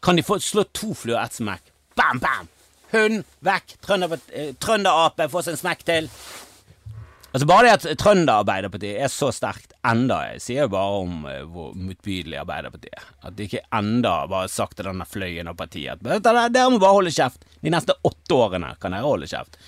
[0.04, 1.71] Kan de få slå to fluer ett smekk?
[1.95, 2.52] Bam, bam!
[2.91, 3.78] Hund vekk!
[3.84, 6.12] Trønderape Trønder får seg en smekk til.
[7.32, 11.41] Altså Bare det at Trønder-Arbeiderpartiet er så sterkt enda, jeg sier jo bare om uh,
[11.52, 13.10] hvor motbydelig Arbeiderpartiet er.
[13.28, 16.80] At de ikke enda bare har sagt til denne fløyen av partiet at dere må
[16.82, 17.47] bare holde kjeft.
[17.62, 19.60] De neste åtte årene kan dere holde kjeft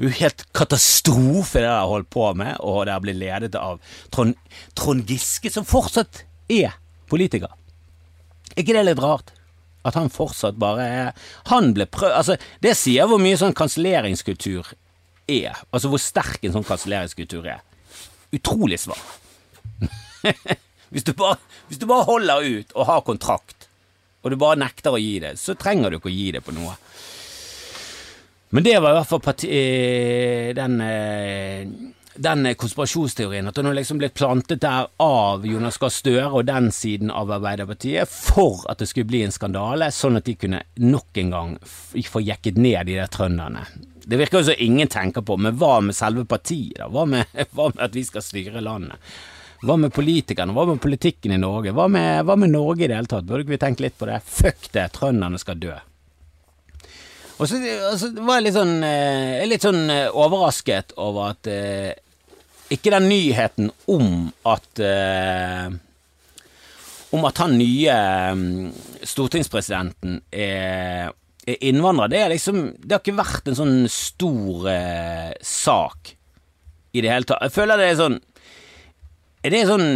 [0.00, 3.78] jo helt katastrofe det har holdt på med, og det har blitt ledet av
[4.14, 4.34] Trond,
[4.74, 6.74] Trond Giske, som fortsatt er
[7.10, 7.52] politiker.
[8.54, 9.32] Er ikke det litt rart?
[9.84, 11.08] At han fortsatt bare er
[11.50, 14.70] Han ble prøvd Altså, det sier hvor mye sånn kanselleringskultur
[15.28, 15.58] er.
[15.70, 17.60] Altså hvor sterk en sånn kanselleringskultur er.
[18.34, 19.02] Utrolig svak.
[20.92, 21.36] hvis, du bare,
[21.68, 23.68] hvis, du bare holder ut og har kontrakt,
[24.24, 26.54] og du bare nekter å gi det, så trenger du ikke å gi det på
[26.56, 26.74] noe.
[28.54, 31.66] Men det var i hvert fall parti, eh, den, eh,
[32.14, 36.68] den konspirasjonsteorien, at hun har liksom blitt plantet der av Jonas Gahr Støre og den
[36.70, 41.18] siden av Arbeiderpartiet for at det skulle bli en skandale, sånn at de kunne nok
[41.18, 43.64] en gang få jekket ned de der trønderne.
[44.06, 46.86] Det virker jo som ingen tenker på, men hva med selve partiet, da?
[46.86, 47.26] Hva med,
[47.58, 49.02] hva med at vi skal styre landet?
[49.66, 50.54] Hva med politikerne?
[50.54, 51.74] Hva med politikken i Norge?
[51.74, 53.26] Hva med, hva med Norge i det hele tatt?
[53.26, 54.20] Burde ikke vi tenke litt på det?
[54.22, 55.74] Fuck det, trønderne skal dø.
[57.34, 61.90] Og så, og var jeg litt sånn, eh, litt sånn eh, overrasket over at eh,
[62.74, 65.72] ikke den nyheten om at eh,
[67.14, 67.96] Om at han nye
[68.34, 68.70] mm,
[69.06, 71.12] stortingspresidenten er,
[71.46, 72.10] er, innvandrer.
[72.10, 76.10] Det, er liksom, det har ikke vært en sånn stor eh, sak
[76.90, 77.44] i det hele tatt.
[77.46, 78.18] Jeg føler det er sånn
[79.44, 79.86] Er det sånn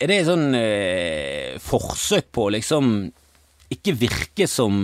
[0.00, 0.46] Er det sånn
[1.64, 2.96] forsøk på å liksom
[3.74, 4.80] ikke virke som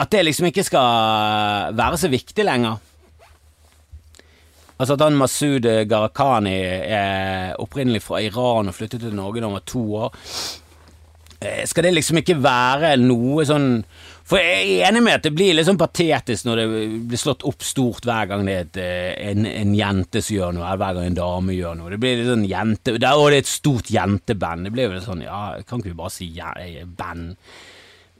[0.00, 2.80] at det liksom ikke skal være så viktig lenger.
[4.74, 9.58] Altså at han Masud Gharahkhani er opprinnelig fra Iran og flyttet til Norge da han
[9.60, 10.16] var to år.
[11.44, 13.82] Eh, skal det liksom ikke være noe sånn
[14.24, 16.66] For jeg er enig med at det blir litt sånn patetisk når det
[17.10, 20.54] blir slått opp stort hver gang det er et, eh, en, en, jente som gjør
[20.56, 21.92] noe, eller hver gang en dame gjør noe.
[21.92, 22.94] Det blir litt sånn jente...
[22.94, 24.64] Og det er et stort jenteband.
[24.64, 26.54] Det blir jo sånn Ja, kan ikke vi bare si ja,
[26.96, 27.36] band?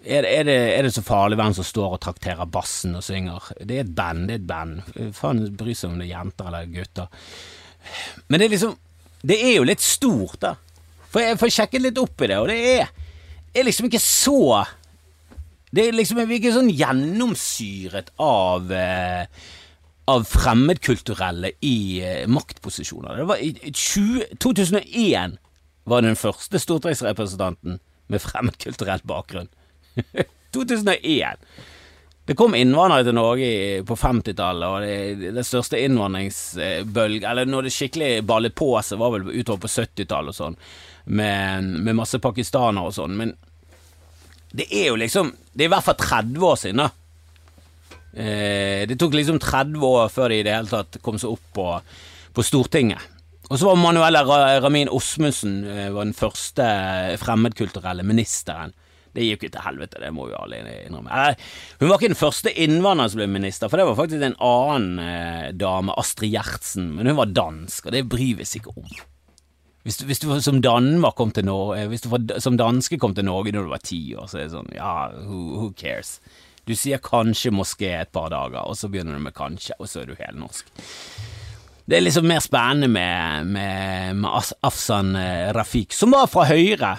[0.04, 3.46] Er, er, det, er, det, så farlig hvem som står og trakterer bassen og synger?
[3.60, 5.12] Det er et band, det er et band.
[5.16, 7.24] Faen bryr seg om det er jenter eller gutter.
[8.28, 8.76] Men det er liksom
[9.24, 10.54] Det er jo litt stort, da.
[11.08, 12.90] For jeg får sjekket litt opp i det, og det er,
[13.54, 14.64] er liksom ikke så
[15.72, 19.24] Det er liksom ikke sånn gjennomsyret av eh,
[20.10, 23.16] av fremmedkulturelle i eh, maktposisjoner.
[23.16, 25.38] Det var I 20, 2001
[25.88, 27.80] var den første stortingsrepresentanten
[28.12, 29.48] med fremmedkulturell bakgrunn.
[30.54, 31.46] 2001.
[32.24, 33.48] Det kom innvandrere til Norge
[33.84, 34.84] på 50-tallet, og
[35.20, 39.72] det, det største innvandringsbølge Eller når det skikkelig ballet på seg, var vel utover på
[39.74, 40.56] 70-tallet og sånn,
[41.04, 43.18] med, med, masse pakistanere og sånn.
[43.18, 43.34] Men
[44.56, 46.88] det er jo liksom Det er i hvert fall 30 år siden, da.
[48.14, 51.50] Eh, det tok liksom 30 år før de i det hele tatt kom seg opp
[51.58, 51.66] på,
[52.32, 53.10] på Stortinget.
[53.50, 54.24] Og så var Manuela
[54.64, 56.64] Ramin Osmundsen eh, den første
[57.20, 58.72] fremmedkulturelle ministeren
[59.14, 61.24] det gikk jo til helvete, det må jo alle innrømme.
[61.80, 65.02] hun var ikke den første innvandreren som ble minister, for det var faktisk en annen
[65.02, 68.88] eh, dame, Astrid Gjertsen, men hun var dansk, og det bryr vi oss ikke om.
[69.84, 72.08] Hvis du, hvis du, som Danmark kom til Norge eh, Hvis du
[72.40, 75.12] som danske kom til Norge når du var ti år, så er det sånn Ja,
[75.28, 76.16] who, who, cares?
[76.64, 80.00] Du sier kanskje moské et par dager, og så begynner du med kanskje, og så
[80.00, 80.70] er du helnorsk.
[81.84, 86.94] Det er liksom mer spennende med, med, med Afsan eh, Rafik, som var fra Høyre.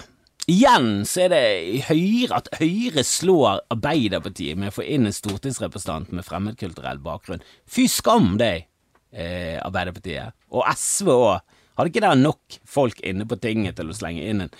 [0.46, 6.12] Igjen så er det Høyre at Høyre slår Arbeiderpartiet med å få inn en stortingsrepresentant
[6.14, 7.42] med fremmedkulturell bakgrunn.
[7.66, 8.68] Fy skam deg,
[9.10, 10.36] eh, Arbeiderpartiet.
[10.54, 11.40] Og SV òg.
[11.76, 14.54] Hadde ikke dere nok folk inne på tinget til å slenge inn en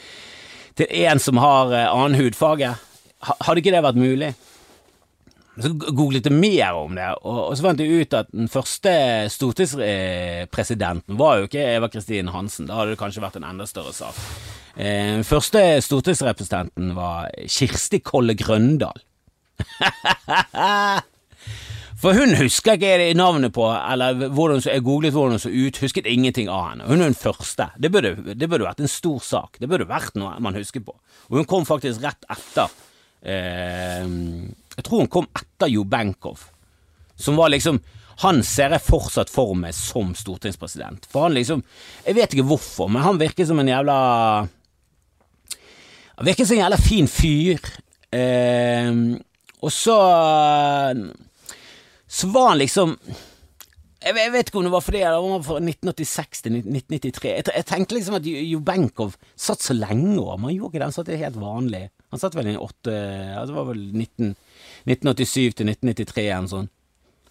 [0.77, 2.75] til en som har eh, annen hudfarge?
[3.23, 4.35] Hadde ikke det vært mulig?
[5.57, 8.93] Så googlet jeg mer om det, og, og så fant jeg ut at den første
[9.33, 12.67] stortingspresidenten var jo ikke Eva Kristin Hansen.
[12.69, 14.19] Da hadde det kanskje vært en enda større sak.
[14.77, 19.01] Eh, første stortingsrepresentanten var Kirsti Kolle Grøndal.
[21.97, 26.07] For hun husker ikke navnet på, eller hvordan, jeg googlet hvordan hun så ut, husket
[26.11, 26.85] ingenting av henne.
[26.91, 27.71] Hun er den første.
[27.81, 29.57] Det burde, det burde vært en stor sak.
[29.63, 30.93] Det burde vært noe man husker på.
[31.31, 32.69] Og hun kom faktisk rett etter
[33.25, 34.05] eh,
[34.77, 36.37] Jeg tror hun kom etter Jo Benkow,
[37.17, 37.81] som var liksom
[38.23, 41.05] han ser jeg fortsatt for meg som stortingspresident.
[41.13, 41.61] For han liksom
[42.07, 43.97] Jeg vet ikke hvorfor, men han virker som en jævla
[46.17, 47.71] Han virker som en jævla fin fyr.
[48.15, 48.93] Eh,
[49.61, 49.97] og så
[52.07, 52.99] Så var han liksom
[54.07, 57.31] jeg, jeg vet ikke om det var fordi det var fra 1986 til 1993.
[57.33, 60.87] Jeg, jeg tenkte liksom at Jubenkov satt så lenge over, han gjorde ikke det.
[60.87, 61.81] Han satt helt vanlig.
[62.15, 64.37] Han satt vel i åtte Det var vel 19,
[64.87, 66.73] 1987 til 1993 eller noe sånt.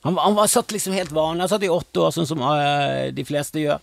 [0.05, 1.45] Han, han var, satt liksom helt vanlig.
[1.45, 3.79] Han satt i åtte år, sånn som uh, de fleste gjør.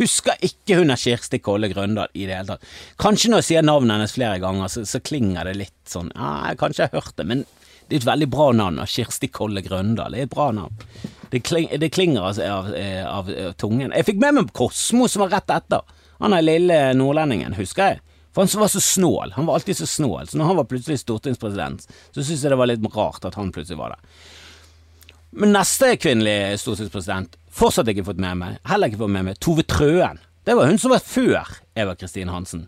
[0.00, 2.72] Husker ikke hun er Kirsti Kolle Grøndal i det hele tatt.
[3.00, 6.54] Kanskje når jeg sier navnet hennes flere ganger, så, så klinger det litt sånn ja,
[6.60, 7.44] Kanskje jeg har hørt det, men
[7.88, 8.80] det er et veldig bra navn.
[8.88, 10.14] Kirsti Kolle Grøndal.
[10.14, 10.78] Det er et bra navn.
[11.32, 13.92] Det, kling, det klinger altså av, av, av, tungen.
[13.92, 15.84] Jeg fikk med meg Kosmo, som var rett etter.
[16.22, 18.00] Han er lille nordlendingen, husker jeg.
[18.34, 19.34] For han var så snål.
[19.36, 20.30] Han var alltid så snål.
[20.30, 23.52] Så når han var plutselig stortingspresident, så syntes jeg det var litt rart at han
[23.54, 24.16] plutselig var det.
[25.34, 28.58] Men neste kvinnelige stortingspresident fortsatt ikke fått med meg.
[28.68, 30.20] Heller ikke fått med meg Tove Trøen.
[30.44, 32.66] Det var hun som var før Eva Kristin Hansen.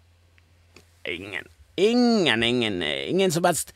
[1.07, 3.75] Ingen, ingen, ingen, ingen som helst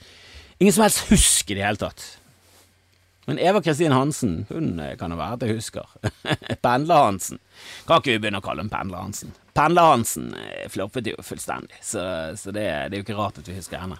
[0.61, 2.03] Ingen som helst husk i det hele tatt.
[3.25, 5.87] Men Eva Kristin Hansen, hun eh, kan det være at jeg husker.
[6.65, 7.41] Pendler-Hansen.
[7.89, 9.33] Kan ikke vi begynne å kalle henne Pendler-Hansen?
[9.57, 12.03] Pendler-Hansen eh, floppet jo fullstendig, så,
[12.37, 13.97] så det, det, er jo ikke rart at vi husker henne.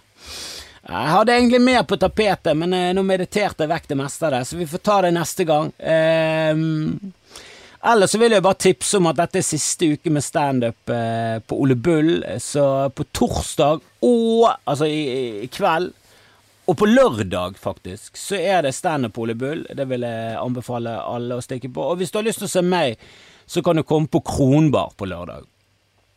[0.81, 4.33] Jeg hadde egentlig mer på tapetet, men eh, nå mediterte jeg vekk det meste av
[4.33, 5.69] det, så vi får ta det neste gang.
[5.77, 6.63] Eh,
[7.81, 11.39] Ellers så vil jeg bare tipse om at dette er siste uke med standup eh,
[11.41, 12.19] på Ole Bull.
[12.37, 12.63] Så
[12.93, 15.01] på torsdag og altså i,
[15.45, 15.89] i kveld
[16.69, 19.63] og på lørdag, faktisk, så er det standup på Ole Bull.
[19.75, 21.87] Det vil jeg anbefale alle å stikke på.
[21.89, 23.01] Og hvis du har lyst til å se meg,
[23.49, 25.49] så kan du komme på Kronbar på lørdag.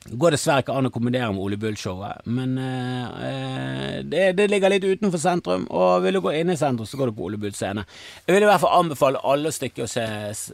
[0.05, 4.75] Det går dessverre ikke an å kombinere med Ole Bull-showet, men eh, det, det, ligger
[4.75, 7.41] litt utenfor sentrum, og vil du gå inn i sentrum, så går du på Ole
[7.41, 7.87] Bull scene.
[8.27, 10.05] Jeg vil i hvert fall anbefale alle å stikke og se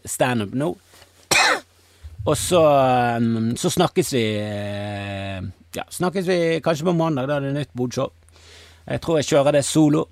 [0.06, 0.70] standup nå.
[2.28, 3.26] Og så, eh,
[3.58, 5.42] så snakkes vi eh,
[5.74, 8.12] Ja, snakkes vi kanskje på mandag, da er det nytt bodshow.
[8.86, 10.06] Jeg tror jeg kjører det solo.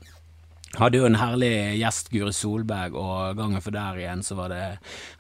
[0.77, 4.63] Hadde jo en herlig gjest, Guri Solberg, og gangen for der igjen så var det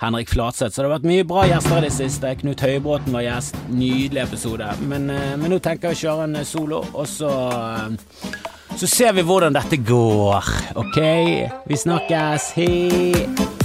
[0.02, 0.74] Henrik Flatseth.
[0.74, 2.34] Så det har vært mye bra gjester i det siste.
[2.42, 3.56] Knut Høybråten var gjest.
[3.72, 4.68] Nydelig episode.
[4.90, 8.44] Men, eh, men nå tenker jeg å kjøre en solo, og så eh,
[8.78, 10.98] så ser vi hvordan dette går, ok?
[11.66, 12.52] Vi snakkes.
[12.54, 13.57] Hei!